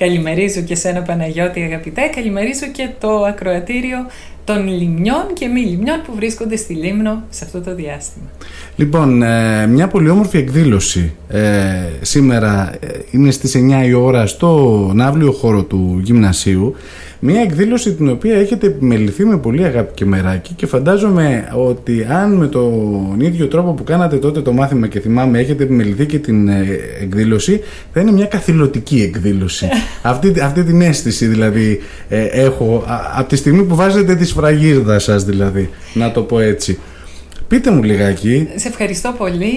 [0.00, 4.06] Καλημερίζω και σένα Παναγιώτη αγαπητέ, καλημερίζω και το ακροατήριο
[4.44, 8.24] των λιμνιών και μη λιμνιών που βρίσκονται στη Λίμνο σε αυτό το διάστημα.
[8.76, 11.40] Λοιπόν, ε, μια πολύ όμορφη εκδήλωση ε,
[12.00, 16.74] σήμερα ε, είναι στις 9 η ώρα στο ναύλιο χώρο του γυμνασίου
[17.20, 22.32] μια εκδήλωση την οποία έχετε επιμεληθεί με πολύ αγάπη και μεράκι και φαντάζομαι ότι αν
[22.32, 26.48] με τον ίδιο τρόπο που κάνατε τότε το μάθημα και θυμάμαι έχετε επιμεληθεί και την
[27.00, 27.60] εκδήλωση
[27.92, 29.68] θα είναι μια καθηλωτική εκδήλωση.
[30.02, 31.80] αυτή, αυτή την αίσθηση δηλαδή
[32.32, 32.84] έχω
[33.16, 36.78] από τη στιγμή που βάζετε τη σφραγίδα σας δηλαδή να το πω έτσι.
[37.50, 38.48] Πείτε μου λιγάκι.
[38.54, 39.52] Σε ευχαριστώ πολύ.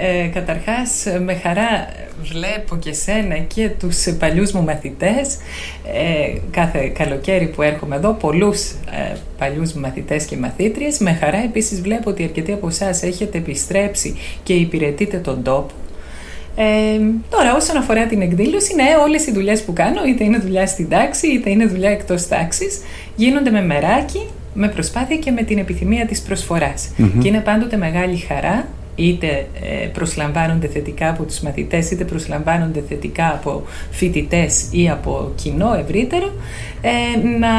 [0.00, 1.88] Ε, καταρχάς, με χαρά
[2.22, 5.36] βλέπω και σένα και τους παλιούς μου μαθητές.
[5.94, 10.98] Ε, κάθε καλοκαίρι που έρχομαι εδώ, πολλούς ε, παλιούς μαθητές και μαθήτριες.
[10.98, 15.74] Με χαρά επίσης βλέπω ότι αρκετοί από εσάς έχετε επιστρέψει και υπηρετείτε τον τόπο.
[16.56, 20.66] Ε, τώρα, όσον αφορά την εκδήλωση, ναι, όλες οι δουλειές που κάνω, είτε είναι δουλειά
[20.66, 22.80] στην τάξη, είτε είναι δουλειά εκτός τάξης,
[23.16, 28.16] γίνονται με μεράκι, με προσπάθεια και με την επιθυμία της προσφορας Και είναι πάντοτε μεγάλη
[28.16, 35.32] χαρά είτε ε, προσλαμβάνονται θετικά από τους μαθητές είτε προσλαμβάνονται θετικά από φοιτητές ή από
[35.34, 36.32] κοινό ευρύτερο
[36.80, 37.52] ε, να,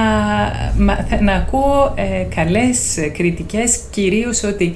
[1.22, 4.74] να ακούω ε, καλές κριτικές κυρίως ότι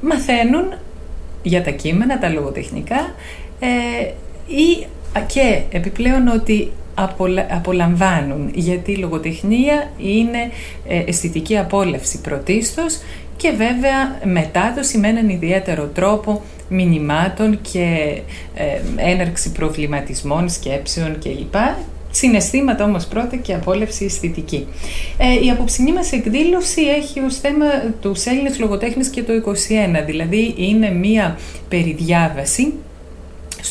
[0.00, 0.64] μαθαίνουν
[1.42, 3.14] για τα κείμενα, τα λογοτεχνικά
[4.46, 4.86] ή
[5.26, 6.70] και επιπλέον ότι
[7.48, 10.50] απολαμβάνουν γιατί η λογοτεχνία είναι
[10.88, 12.98] ε, αισθητική απόλαυση πρωτίστως
[13.36, 18.18] και βέβαια μετάδοση με έναν ιδιαίτερο τρόπο μηνυμάτων και
[18.54, 18.64] ε,
[18.96, 21.54] έναρξη προβληματισμών, σκέψεων κλπ.
[22.10, 24.66] Συναισθήματα όμως πρώτα και απόλαυση αισθητική.
[25.18, 27.66] Ε, η απόψινή μας εκδήλωση έχει ως θέμα
[28.00, 29.52] τους Έλληνες λογοτέχνες και το 21,
[30.06, 32.72] δηλαδή είναι μία περιδιάβαση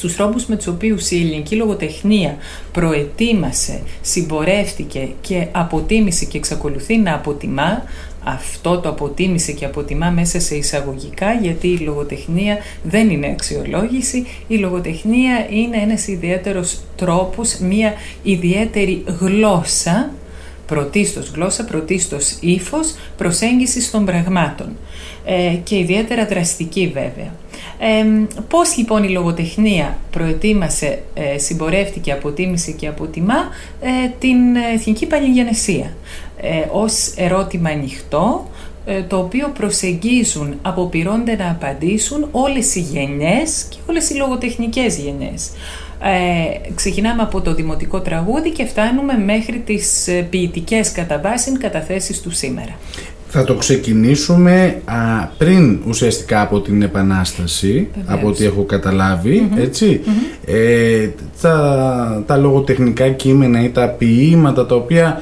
[0.01, 2.37] στους τρόπους με τους οποίους η ελληνική λογοτεχνία
[2.71, 7.83] προετοίμασε, συμπορεύτηκε και αποτίμησε και εξακολουθεί να αποτιμά
[8.23, 14.55] αυτό το αποτίμησε και αποτιμά μέσα σε εισαγωγικά γιατί η λογοτεχνία δεν είναι αξιολόγηση η
[14.55, 20.11] λογοτεχνία είναι ένας ιδιαίτερος τρόπος, μια ιδιαίτερη γλώσσα
[20.65, 24.77] πρωτίστως γλώσσα, πρωτίστως ύφος προσέγγισης των πραγμάτων
[25.25, 27.40] ε, και ιδιαίτερα δραστική βέβαια.
[27.83, 28.05] Ε,
[28.49, 33.49] πώς λοιπόν η λογοτεχνία προετοίμασε, ε, συμπορεύτηκε, αποτίμησε και αποτιμά
[33.81, 35.93] ε, την εθνική παλιγενεσία
[36.41, 38.47] ε, ως ερώτημα ανοιχτό
[38.85, 45.51] ε, το οποίο προσεγγίζουν, αποπειρώνται να απαντήσουν όλες οι γενιές και όλες οι λογοτεχνικές γενιές.
[46.03, 52.31] Ε, ξεκινάμε από το δημοτικό τραγούδι και φτάνουμε μέχρι τις ποιητικές κατά βάση καταθέσεις του
[52.31, 52.75] σήμερα.
[53.33, 58.65] Θα το ξεκινήσουμε α, πριν ουσιαστικά από την Επανάσταση, από ό,τι έχω
[59.57, 60.01] έτσι.
[60.45, 61.09] Ε,
[61.41, 65.21] τα, τα λογοτεχνικά κείμενα ή τα ποίηματα τα οποία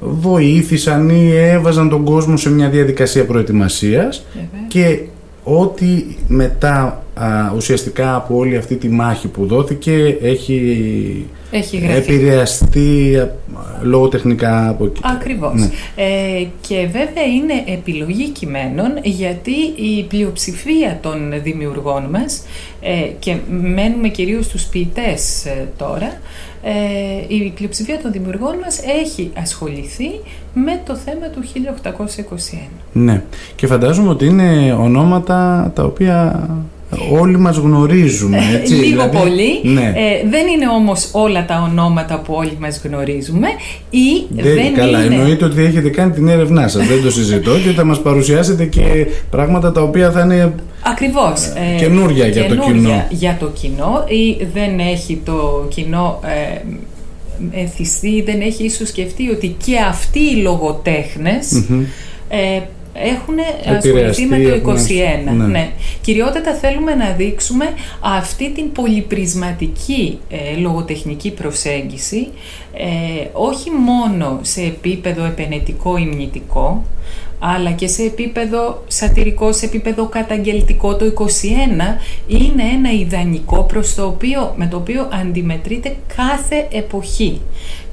[0.00, 4.24] βοήθησαν ή έβαζαν τον κόσμο σε μια διαδικασία προετοιμασίας
[4.68, 5.00] και
[5.44, 7.04] ό,τι μετά
[7.56, 13.20] ουσιαστικά από όλη αυτή τη μάχη που δόθηκε έχει, έχει επηρεαστεί
[13.82, 15.00] λογοτεχνικά από εκεί.
[15.04, 15.54] Ακριβώς.
[15.54, 15.70] Ναι.
[15.94, 22.42] Ε, και βέβαια είναι επιλογή κειμένων γιατί η πλειοψηφία των δημιουργών μας
[22.80, 26.18] ε, και μένουμε κυρίως στους ποιητές ε, τώρα
[26.62, 30.10] ε, η πλειοψηφία των δημιουργών μας έχει ασχοληθεί
[30.54, 31.42] με το θέμα του
[31.94, 32.56] 1821.
[32.92, 33.22] Ναι,
[33.56, 36.48] και φαντάζομαι ότι είναι ονόματα τα οποία
[37.12, 38.74] όλοι μας γνωρίζουμε, ε, έτσι.
[38.74, 39.60] Λίγο δηλαδή, πολύ.
[39.62, 39.92] Ναι.
[39.96, 43.46] Ε, δεν είναι όμως όλα τα ονόματα που όλοι μας γνωρίζουμε
[43.90, 45.14] ή δεν, δεν καλά, είναι...
[45.14, 49.06] εννοείται ότι έχετε κάνει την έρευνά σας, δεν το συζητώ και θα μας παρουσιάσετε και
[49.30, 51.44] πράγματα τα οποία θα είναι Ακριβώς.
[51.44, 53.06] Ε, καινούρια για το κοινό.
[53.10, 56.60] για το κοινό ή δεν έχει το κοινό ε,
[57.60, 61.64] εθιστεί, δεν έχει ίσως σκεφτεί ότι και αυτοί οι λογοτέχνες
[62.28, 62.60] ε,
[62.92, 63.34] έχουν
[63.76, 64.76] ασχοληθεί με το 21.
[65.36, 65.46] Ναι.
[65.46, 65.70] ναι.
[66.00, 67.64] Κυριότατα θέλουμε να δείξουμε
[68.00, 72.28] αυτή την πολυπρισματική ε, λογοτεχνική προσέγγιση
[72.74, 76.84] ε, όχι μόνο σε επίπεδο επενετικό υμνητικό
[77.40, 80.96] αλλά και σε επίπεδο σατυρικό, σε επίπεδο καταγγελτικό.
[80.96, 81.24] Το 21
[82.26, 87.40] είναι ένα ιδανικό προς το οποίο, με το οποίο αντιμετρείται κάθε εποχή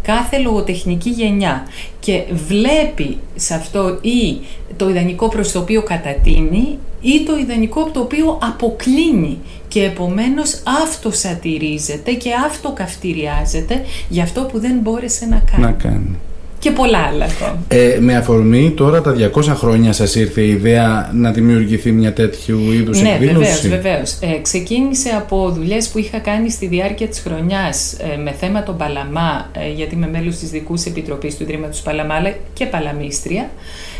[0.07, 1.68] κάθε λογοτεχνική γενιά
[2.00, 4.38] και βλέπει σε αυτό ή
[4.75, 9.38] το ιδανικό προς το οποίο κατατείνει ή το ιδανικό από το οποίο αποκλίνει
[9.68, 15.63] και επομένως αυτοσατηρίζεται και αυτοκαυτηριάζεται για αυτό που δεν μπόρεσε να κάνει.
[15.63, 16.18] Να κάνει.
[16.59, 17.59] Και πολλά άλλα ακόμα.
[17.68, 22.71] Ε, με αφορμή τώρα τα 200 χρόνια σας ήρθε η ιδέα να δημιουργηθεί μια τέτοιου
[22.71, 24.36] είδους ναι, εκδήλωση; Ναι, βεβαίως, βεβαίως.
[24.36, 28.77] Ε, ξεκίνησε από δουλειές που είχα κάνει στη διάρκεια της χρονιάς ε, με θέμα τον
[28.77, 33.50] Παλαμά, ε, γιατί είμαι μέλος της Δικούς Επιτροπής του Ιδρύματος Παλαμά, αλλά και Παλαμίστρια.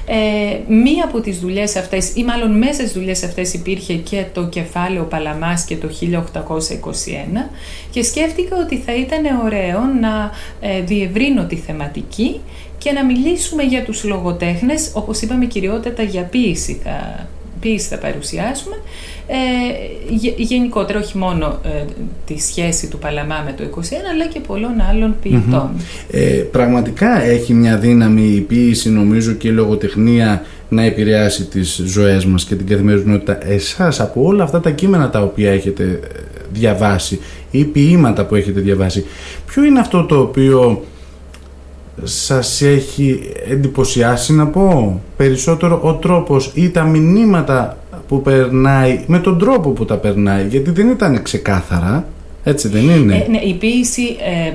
[0.10, 4.48] Ε, μία από τις δουλειές αυτές, ή μάλλον μέσα στις δουλειές αυτές υπήρχε και το
[4.48, 7.50] κεφάλαιο Παλαμάς και το 1821
[7.90, 12.40] και σκέφτηκα ότι θα ήταν ωραίο να ε, διευρύνω τη θεματική
[12.78, 17.28] και να μιλήσουμε για τους λογοτέχνες, όπως είπαμε κυριότατα για ποίηση θα,
[17.60, 18.76] ποίηση θα παρουσιάσουμε,
[19.28, 19.36] ε,
[20.38, 21.86] γενικότερα όχι μόνο ε,
[22.26, 23.82] τη σχέση του Παλαμά με το 21
[24.14, 25.16] αλλά και πολλών άλλων
[26.12, 32.26] Ε, πραγματικά έχει μια δύναμη η ποίηση νομίζω και η λογοτεχνία να επηρεάσει τις ζωές
[32.26, 36.20] μας και την καθημερινότητα εσάς από όλα αυτά τα κείμενα τα οποία έχετε ε,
[36.52, 37.20] διαβάσει
[37.52, 39.06] ή ποίηματα που έχετε διαβάσει.
[39.46, 40.84] Ποιο είναι αυτό το οποίο
[42.04, 47.78] σας έχει εντυπωσιάσει να πω περισσότερο ο τρόπος ή τα μηνύματα
[48.08, 52.08] που περνάει με τον τρόπο που τα περνάει γιατί δεν ήταν ξεκάθαρα
[52.44, 54.54] έτσι δεν είναι; Ε, ναι, η ποίηση ε, η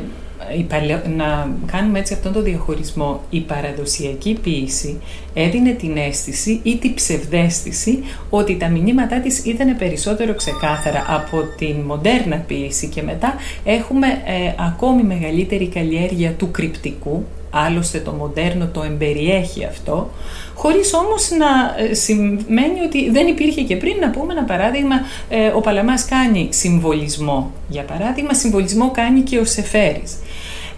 [1.16, 5.00] να κάνουμε έτσι αυτόν τον διαχωρισμό η παραδοσιακή ποίηση
[5.34, 7.98] έδινε την αίσθηση ή την ψευδέστηση
[8.30, 13.34] ότι τα μηνύματά της ήταν περισσότερο ξεκάθαρα από την μοντέρνα ποίηση και μετά
[13.64, 20.10] έχουμε ε, ακόμη μεγαλύτερη καλλιέργεια του κρυπτικού Άλλωστε το μοντέρνο το εμπεριέχει αυτό,
[20.54, 23.96] χωρίς όμως να ε, σημαίνει ότι δεν υπήρχε και πριν.
[24.00, 24.94] Να πούμε ένα παράδειγμα,
[25.28, 27.52] ε, ο Παλαμάς κάνει συμβολισμό.
[27.68, 30.18] Για παράδειγμα, συμβολισμό κάνει και ο Σεφέρης.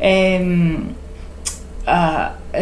[0.06, 0.40] Ε,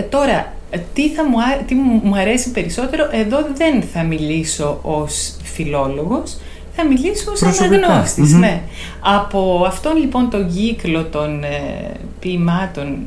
[0.02, 0.52] τώρα,
[0.94, 1.36] τι, θα μου,
[1.66, 6.36] τι μου αρέσει περισσότερο, εδώ δεν θα μιλήσω ως φιλόλογος,
[6.76, 8.62] θα μιλήσω ως αναγνωστης ναι.
[9.00, 11.90] Από αυτόν λοιπόν τον κύκλο των ε,
[12.20, 12.98] ποιημάτων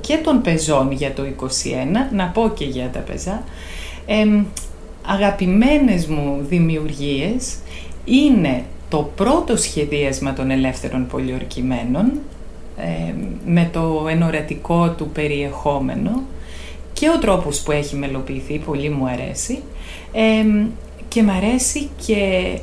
[0.00, 1.44] και των πεζών για το 21,
[2.12, 3.42] να πω και για τα πεζά,
[4.06, 4.42] ε,
[5.06, 7.56] αγαπημένες μου δημιουργίες
[8.04, 12.12] είναι το πρώτο σχεδίασμα των ελεύθερων πολιορκημένων
[13.46, 16.22] με το ενορατικό του περιεχόμενο
[16.92, 19.62] και ο τρόπος που έχει μελοποιηθεί, πολύ μου αρέσει.
[21.08, 22.16] Και μ' αρέσει και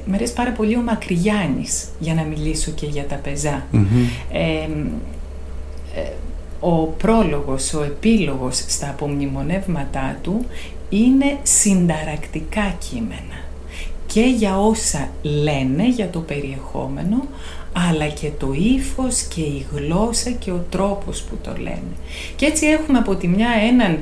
[0.05, 3.65] μ' αρέσει πάρα πολύ ο Μακριγιάννης για να μιλήσω και για τα πεζά.
[6.59, 10.45] Ο πρόλογος, ο επίλογος στα απομνημονεύματά του
[10.89, 13.43] είναι συνταρακτικά κείμενα.
[14.05, 17.23] Και για όσα λένε για το περιεχόμενο
[17.89, 21.95] αλλά και το ύφος και η γλώσσα και ο τρόπος που το λένε.
[22.35, 23.97] Και έτσι έχουμε από τη μια έναν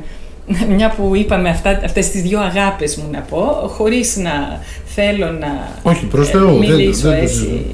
[0.75, 5.79] μια που είπαμε αυτά, αυτές τις δύο αγάπες μου να πω, χωρίς να θέλω να
[5.83, 7.65] Όχι, προς Θεού, μιλήσω δεν, έτσι.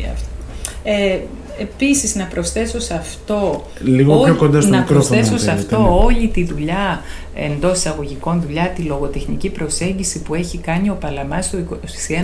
[0.83, 1.17] Ε,
[1.59, 5.89] Επίσης να προσθέσω σε αυτό, Λίγο πιο κοντά στο να προσθέσω σε αυτό ναι.
[5.89, 7.01] όλη τη δουλειά,
[7.35, 11.57] εντός εισαγωγικών δουλειά, τη λογοτεχνική προσέγγιση που έχει κάνει ο Παλαμάς το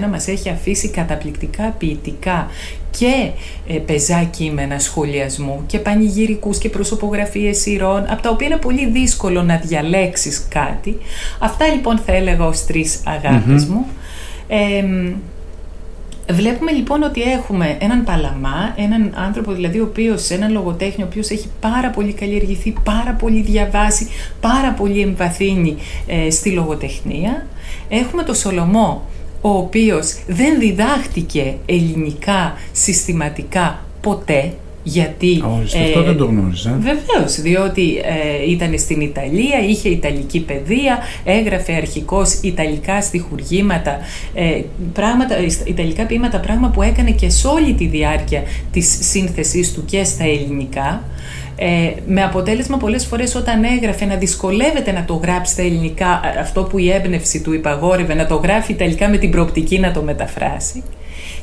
[0.05, 2.47] 2021 μας έχει αφήσει καταπληκτικά ποιητικά
[2.97, 3.31] και
[3.67, 9.43] ε, πεζά κείμενα σχολιασμού και πανηγυρικούς και προσωπογραφίες σειρών, από τα οποία είναι πολύ δύσκολο
[9.43, 10.97] να διαλέξεις κάτι.
[11.39, 13.85] Αυτά λοιπόν θα έλεγα ως τρεις αγάπες μου.
[16.31, 21.29] Βλέπουμε λοιπόν ότι έχουμε έναν παλαμά, έναν άνθρωπο δηλαδή ο οποίος, έναν λογοτέχνη ο οποίος
[21.29, 24.07] έχει πάρα πολύ καλλιεργηθεί, πάρα πολύ διαβάσει,
[24.39, 25.75] πάρα πολύ εμβαθύνει
[26.07, 27.45] ε, στη λογοτεχνία.
[27.89, 29.03] Έχουμε το Σολομό,
[29.41, 34.53] ο οποίος δεν διδάχτηκε ελληνικά συστηματικά ποτέ,
[34.87, 35.43] γιατί.
[35.61, 36.77] Όχι, αυτό δεν το γνώριζα.
[36.79, 43.99] Βεβαίως, διότι ε, ήταν στην Ιταλία, είχε Ιταλική παιδεία, έγραφε αρχικώς Ιταλικά στοιχουργήματα,
[44.33, 44.61] ε,
[44.93, 50.03] πράγματα, Ιταλικά ποίηματα, πράγμα που έκανε και σε όλη τη διάρκεια της σύνθεσής του και
[50.03, 51.03] στα ελληνικά.
[51.57, 56.63] Ε, με αποτέλεσμα πολλές φορές όταν έγραφε να δυσκολεύεται να το γράψει στα ελληνικά αυτό
[56.63, 60.83] που η έμπνευση του υπαγόρευε να το γράφει ιταλικά με την προοπτική να το μεταφράσει.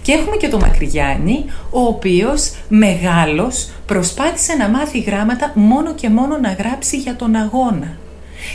[0.02, 6.38] Και έχουμε και τον Μακρυγιάννη, ο οποίος μεγάλος προσπάθησε να μάθει γράμματα μόνο και μόνο
[6.38, 7.96] να γράψει για τον αγώνα.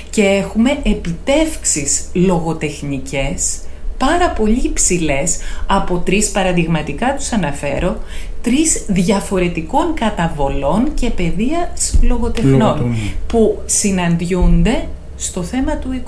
[0.10, 3.60] Και έχουμε επιτεύξεις λογοτεχνικές
[3.98, 5.24] πάρα πολύ ψηλέ
[5.68, 7.98] από τρεις παραδειγματικά τους αναφέρω,
[8.42, 12.96] τρεις διαφορετικών καταβολών και παιδείας λογοτεχνών
[13.27, 16.01] που συναντιούνται στο θέμα του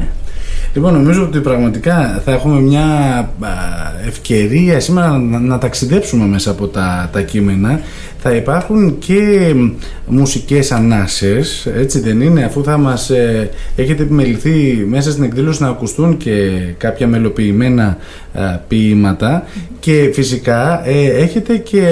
[0.00, 0.02] 21.
[0.74, 2.86] Λοιπόν, νομίζω ότι πραγματικά θα έχουμε μια
[4.06, 7.80] ευκαιρία σήμερα να, ταξιδέψουμε μέσα από τα, τα κείμενα.
[8.18, 9.54] Θα υπάρχουν και
[10.06, 15.68] μουσικές ανάσες, έτσι δεν είναι, αφού θα μας ε, έχετε επιμεληθεί μέσα στην εκδήλωση να
[15.68, 17.96] ακουστούν και κάποια μελοποιημένα
[18.34, 19.46] ε, ποίηματα
[19.80, 21.86] και φυσικά ε, έχετε και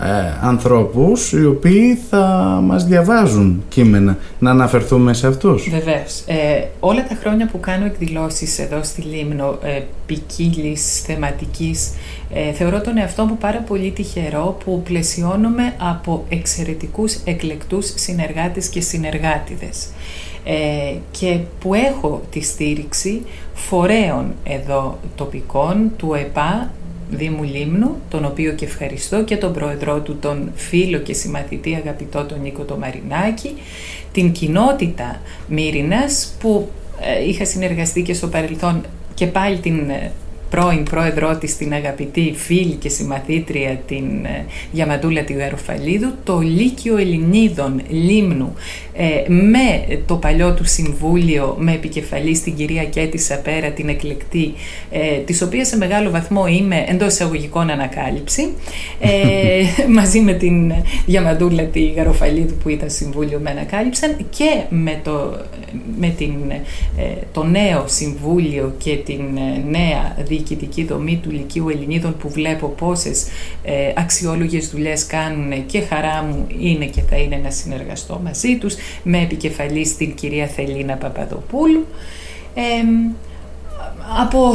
[0.00, 2.18] ε, ανθρώπους οι οποίοι θα
[2.62, 4.18] μας διαβάζουν κείμενα.
[4.38, 5.68] Να αναφερθούμε σε αυτούς.
[5.70, 6.22] Βεβαίως.
[6.26, 11.90] Ε, όλα τα χρόνια που κάνω εκδηλώσεις εδώ στη Λίμνο ε, ποικίλης θεματικής
[12.34, 18.80] ε, θεωρώ τον εαυτό μου πάρα πολύ τυχερό που πλαισιώνομαι από εξαιρετικούς εκλεκτούς συνεργάτες και
[18.80, 19.88] συνεργάτιδες
[20.44, 23.22] ε, και που έχω τη στήριξη
[23.54, 26.70] φορέων εδώ τοπικών του ΕΠΑ
[27.10, 32.24] Δήμου Λίμνου, τον οποίο και ευχαριστώ και τον πρόεδρό του, τον φίλο και συμμαθητή αγαπητό
[32.24, 33.54] τον Νίκο το Μαρινάκη,
[34.12, 36.68] την κοινότητα Μύρινας που
[37.00, 38.84] ε, είχα συνεργαστεί και στο παρελθόν
[39.14, 40.12] και πάλι την ε,
[40.50, 47.80] πρώην πρόεδρό της, την αγαπητή φίλη και συμμαθήτρια την ε, Διαμαντούλα Τιγαροφαλίδου, το Λύκειο Ελληνίδων
[47.88, 48.54] Λίμνου
[49.00, 54.54] ε, με το παλιό του συμβούλιο με επικεφαλή στην κυρία Κέτη Σαπέρα, την εκλεκτή,
[54.90, 58.52] ε, της οποίας σε μεγάλο βαθμό είμαι εντός εισαγωγικών ανακάλυψη,
[59.00, 59.62] ε,
[59.98, 60.72] μαζί με την
[61.06, 65.38] Διαμαντούλα Τιγαροφαλίδου που ήταν συμβούλιο με ανακάλυψαν και με το,
[65.98, 66.32] με την,
[67.32, 69.20] το νέο συμβούλιο και την
[69.70, 73.26] νέα διοικητική δομή του Λυκείου Ελληνίδων που βλέπω πόσες
[73.62, 78.74] ε, αξιόλογες δουλειές κάνουν και χαρά μου είναι και θα είναι να συνεργαστώ μαζί τους
[79.02, 81.86] με επικεφαλής στην κυρία Θελίνα Παπαδοπούλου.
[84.20, 84.54] από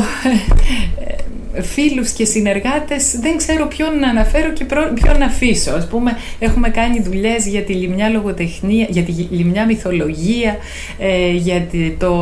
[1.61, 5.71] φίλους και συνεργάτες δεν ξέρω ποιον να αναφέρω και ποιον να αφήσω.
[5.71, 10.57] Ας πούμε έχουμε κάνει δουλειές για τη λιμιά λογοτεχνία, για τη λιμιά μυθολογία,
[10.97, 11.67] ε, για
[11.97, 12.13] το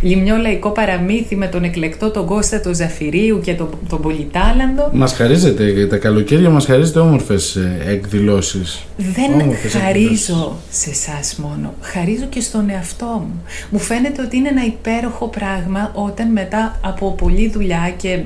[0.00, 4.90] λιμιό λαϊκό παραμύθι με τον εκλεκτό τον Κώστα τον Ζαφυρίου και τον, τον Πολυτάλαντο.
[4.92, 8.84] Μας χαρίζετε, τα καλοκαίρια μας χαρίζετε όμορφες ε, εκδηλώσεις.
[8.96, 13.42] Δεν όμορφες χαρίζω σε εσάς μόνο, χαρίζω και στον εαυτό μου.
[13.70, 18.24] Μου φαίνεται ότι είναι ένα υπέροχο πράγμα όταν μετά από πολλή δουλειά και ε,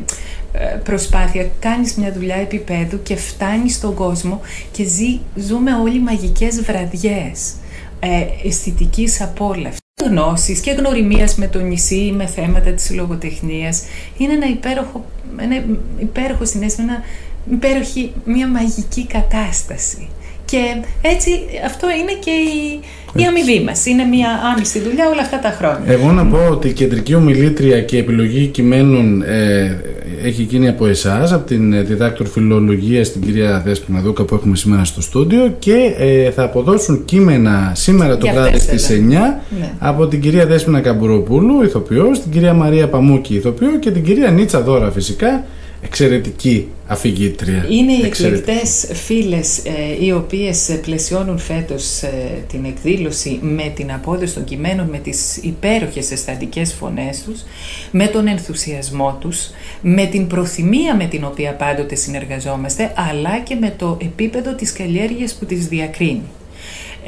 [0.85, 4.41] προσπάθεια, κάνεις μια δουλειά επίπεδου και φτάνεις στον κόσμο
[4.73, 7.55] και ζει, ζούμε όλοι μαγικές βραδιές
[8.01, 9.81] ε, αισθητικής απόλαυσης.
[10.05, 13.83] Γνώσης και γνωριμίας με το νησί, με θέματα της λογοτεχνίας
[14.17, 15.05] είναι ένα υπέροχο,
[15.41, 15.65] ένα
[15.99, 17.03] υπέροχο συνέστημα, ένα
[17.51, 20.09] υπέροχη, μια μαγική κατάσταση.
[20.47, 20.63] Και
[21.03, 21.31] έτσι
[21.67, 22.81] αυτό είναι και η,
[23.21, 23.87] η αμοιβή μας.
[23.87, 25.93] Είναι μια άμεση δουλειά όλα αυτά τα χρόνια.
[25.93, 29.81] Εγώ να πω ότι η κεντρική ομιλήτρια και επιλογή κειμένων ε,
[30.23, 34.57] έχει γίνει από εσάς, από την ε, διδάκτορ φιλολογίας την κυρία Δέσποινα Δούκα που έχουμε
[34.57, 39.73] σήμερα στο στούντιο και ε, θα αποδώσουν κείμενα σήμερα το βράδυ στις 9 ναι.
[39.79, 44.61] από την κυρία Δέσποινα Καμπουροπούλου, ηθοποιός, την κυρία Μαρία Παμούκη, ηθοποιό και την κυρία Νίτσα
[44.61, 45.45] Δώρα φυσικά
[45.87, 47.67] εξαιρετική αφηγήτρια.
[47.69, 54.35] Είναι οι εκλεκτές φίλες ε, οι οποίες πλαισιώνουν φέτος ε, την εκδήλωση με την απόδοση
[54.35, 57.41] των κειμένων, με τις υπέροχες αισθαντικές φωνές τους,
[57.91, 59.51] με τον ενθουσιασμό τους,
[59.81, 65.35] με την προθυμία με την οποία πάντοτε συνεργαζόμαστε, αλλά και με το επίπεδο της καλλιέργειας
[65.35, 66.23] που τις διακρίνει.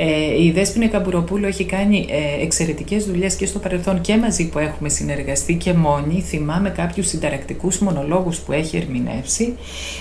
[0.00, 4.59] Ε, η Δέσποινα Καμπουροπούλου έχει κάνει ε, εξαιρετικές δουλειές και στο παρελθόν και μαζί που
[4.59, 6.21] έχουμε συνεργαστεί και μόνοι.
[6.21, 9.57] Θυμάμαι κάποιους συνταρακτικούς μονολόγους που έχει ερμηνεύσει.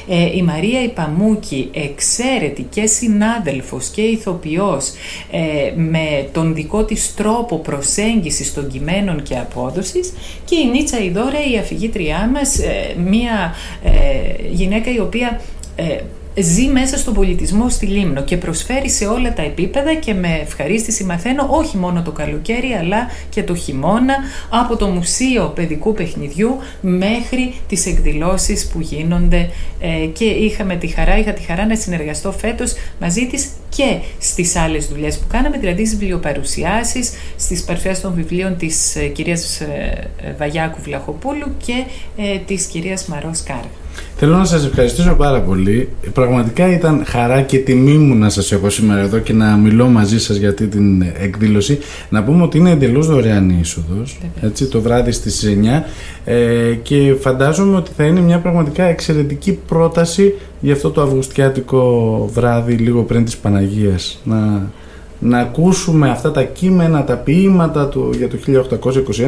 [0.07, 4.91] Ε, η Μαρία Ιπαμούκη, εξαίρετη και συνάδελφος και ηθοποιός
[5.31, 10.13] ε, με τον δικό της τρόπο προσέγγισης των κειμένων και απόδοσης
[10.45, 13.55] και η Νίτσα Ιδώρα, η αφηγήτριά μας, ε, μια
[14.51, 15.41] γυναίκα η οποία
[16.39, 21.03] ζει μέσα στον πολιτισμό στη Λίμνο και προσφέρει σε όλα τα επίπεδα και με ευχαρίστηση
[21.03, 24.15] μαθαίνω όχι μόνο το καλοκαίρι αλλά και το χειμώνα
[24.49, 31.17] από το Μουσείο Παιδικού Παιχνιδιού μέχρι τις εκδηλώσεις που γίνονται ε, και είχαμε τη χαρά,
[31.17, 35.85] είχα τη χαρά να συνεργαστώ φέτος μαζί της και στις άλλες δουλειές που κάναμε, δηλαδή
[35.85, 41.83] στις βιβλιοπαρουσιάσεις, στις παρουσιάσεις των βιβλίων της ε, κυρίας ε, Βαγιάκου Βλαχοπούλου και
[42.45, 43.86] της κυρίας Μαρός Κάργα.
[44.19, 45.89] Θέλω να σας ευχαριστήσω πάρα πολύ.
[46.13, 50.19] Πραγματικά ήταν χαρά και τιμή μου να σας έχω σήμερα εδώ και να μιλώ μαζί
[50.19, 51.79] σας για αυτή την εκδήλωση.
[52.09, 55.83] Να πούμε ότι είναι εντελώς δωρεάν η είσοδος, έτσι, το βράδυ στις 9
[56.25, 62.73] ε, και φαντάζομαι ότι θα είναι μια πραγματικά εξαιρετική πρόταση για αυτό το αυγουστιάτικο βράδυ
[62.73, 64.21] λίγο πριν της Παναγίας.
[64.23, 64.69] Να
[65.19, 68.37] να ακούσουμε αυτά τα κείμενα, τα ποίηματα του για το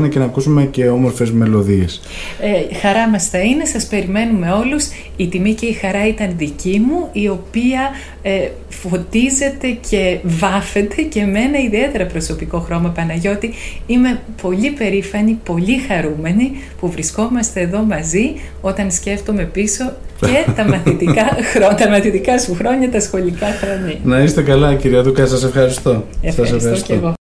[0.05, 2.01] 1821 και να ακούσουμε και όμορφες μελωδίες.
[2.41, 4.88] Ε, χαρά μας θα είναι, σας περιμένουμε όλους.
[5.15, 7.89] Η τιμή και η χαρά ήταν δική μου, η οποία
[8.22, 13.53] ε, φωτίζεται και βάφεται και με ένα ιδιαίτερα προσωπικό χρώμα Παναγιώτη.
[13.88, 21.38] Είμαι πολύ περήφανη, πολύ χαρούμενη που βρισκόμαστε εδώ μαζί όταν σκέφτομαι πίσω και τα μαθητικά,
[21.77, 23.95] τα μαθητικά σου χρόνια, τα σχολικά χρόνια.
[24.03, 26.03] Να είστε καλά κυρία Δούκα, σας ευχαριστώ.
[26.21, 26.88] Ευχαριστώ, σας ευχαριστώ.
[26.88, 27.13] Και εγώ.